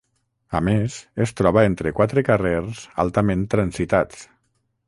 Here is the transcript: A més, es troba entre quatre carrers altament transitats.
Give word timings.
A 0.59 0.61
més, 0.69 0.95
es 1.25 1.33
troba 1.41 1.65
entre 1.71 1.93
quatre 1.99 2.25
carrers 2.31 2.81
altament 3.05 3.47
transitats. 3.55 4.29